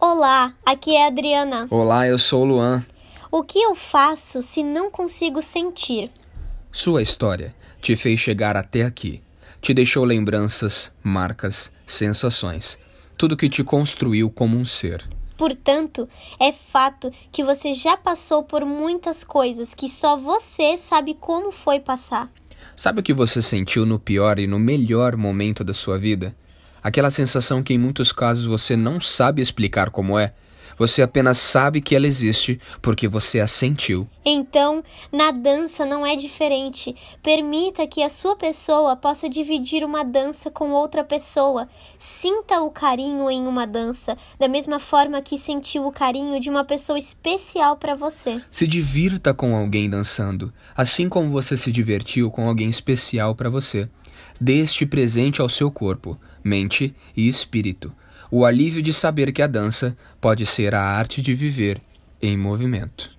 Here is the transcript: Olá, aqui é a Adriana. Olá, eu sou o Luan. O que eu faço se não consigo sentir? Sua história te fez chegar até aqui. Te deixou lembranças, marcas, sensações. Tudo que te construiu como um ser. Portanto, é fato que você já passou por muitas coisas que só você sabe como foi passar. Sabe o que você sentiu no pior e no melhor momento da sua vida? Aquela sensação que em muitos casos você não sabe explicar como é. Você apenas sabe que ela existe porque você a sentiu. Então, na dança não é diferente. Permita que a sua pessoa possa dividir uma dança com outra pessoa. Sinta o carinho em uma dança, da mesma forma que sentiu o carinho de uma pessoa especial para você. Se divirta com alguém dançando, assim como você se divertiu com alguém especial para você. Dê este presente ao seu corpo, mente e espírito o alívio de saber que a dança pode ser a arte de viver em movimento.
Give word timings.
Olá, 0.00 0.54
aqui 0.64 0.94
é 0.94 1.06
a 1.06 1.08
Adriana. 1.08 1.66
Olá, 1.68 2.06
eu 2.06 2.20
sou 2.20 2.42
o 2.42 2.44
Luan. 2.44 2.86
O 3.32 3.42
que 3.42 3.58
eu 3.58 3.74
faço 3.74 4.40
se 4.40 4.62
não 4.62 4.92
consigo 4.92 5.42
sentir? 5.42 6.08
Sua 6.70 7.02
história 7.02 7.52
te 7.82 7.96
fez 7.96 8.20
chegar 8.20 8.56
até 8.56 8.84
aqui. 8.84 9.20
Te 9.60 9.74
deixou 9.74 10.04
lembranças, 10.04 10.92
marcas, 11.02 11.72
sensações. 11.84 12.78
Tudo 13.16 13.36
que 13.36 13.48
te 13.48 13.64
construiu 13.64 14.30
como 14.30 14.56
um 14.56 14.64
ser. 14.64 15.04
Portanto, 15.36 16.08
é 16.38 16.52
fato 16.52 17.10
que 17.32 17.42
você 17.42 17.74
já 17.74 17.96
passou 17.96 18.44
por 18.44 18.64
muitas 18.64 19.24
coisas 19.24 19.74
que 19.74 19.88
só 19.88 20.16
você 20.16 20.76
sabe 20.76 21.14
como 21.14 21.50
foi 21.50 21.80
passar. 21.80 22.30
Sabe 22.76 23.00
o 23.00 23.02
que 23.02 23.12
você 23.12 23.42
sentiu 23.42 23.84
no 23.84 23.98
pior 23.98 24.38
e 24.38 24.46
no 24.46 24.60
melhor 24.60 25.16
momento 25.16 25.64
da 25.64 25.74
sua 25.74 25.98
vida? 25.98 26.32
Aquela 26.82 27.10
sensação 27.10 27.62
que 27.62 27.74
em 27.74 27.78
muitos 27.78 28.12
casos 28.12 28.44
você 28.44 28.76
não 28.76 29.00
sabe 29.00 29.42
explicar 29.42 29.90
como 29.90 30.18
é. 30.18 30.32
Você 30.78 31.02
apenas 31.02 31.38
sabe 31.38 31.80
que 31.80 31.96
ela 31.96 32.06
existe 32.06 32.58
porque 32.80 33.08
você 33.08 33.40
a 33.40 33.48
sentiu. 33.48 34.08
Então, 34.24 34.82
na 35.10 35.32
dança 35.32 35.84
não 35.84 36.06
é 36.06 36.14
diferente. 36.14 36.94
Permita 37.20 37.84
que 37.86 38.00
a 38.00 38.08
sua 38.08 38.36
pessoa 38.36 38.94
possa 38.94 39.28
dividir 39.28 39.82
uma 39.84 40.04
dança 40.04 40.52
com 40.52 40.70
outra 40.70 41.02
pessoa. 41.02 41.68
Sinta 41.98 42.60
o 42.60 42.70
carinho 42.70 43.28
em 43.28 43.44
uma 43.46 43.66
dança, 43.66 44.16
da 44.38 44.46
mesma 44.46 44.78
forma 44.78 45.20
que 45.20 45.36
sentiu 45.36 45.84
o 45.84 45.92
carinho 45.92 46.38
de 46.38 46.48
uma 46.48 46.64
pessoa 46.64 46.98
especial 46.98 47.76
para 47.76 47.96
você. 47.96 48.40
Se 48.48 48.66
divirta 48.66 49.34
com 49.34 49.56
alguém 49.56 49.90
dançando, 49.90 50.52
assim 50.76 51.08
como 51.08 51.30
você 51.30 51.56
se 51.56 51.72
divertiu 51.72 52.30
com 52.30 52.48
alguém 52.48 52.68
especial 52.68 53.34
para 53.34 53.50
você. 53.50 53.88
Dê 54.40 54.60
este 54.60 54.86
presente 54.86 55.40
ao 55.40 55.48
seu 55.48 55.70
corpo, 55.70 56.18
mente 56.44 56.94
e 57.16 57.28
espírito 57.28 57.92
o 58.30 58.44
alívio 58.44 58.82
de 58.82 58.92
saber 58.92 59.32
que 59.32 59.42
a 59.42 59.46
dança 59.46 59.96
pode 60.20 60.44
ser 60.44 60.74
a 60.74 60.82
arte 60.82 61.22
de 61.22 61.34
viver 61.34 61.80
em 62.20 62.36
movimento. 62.36 63.17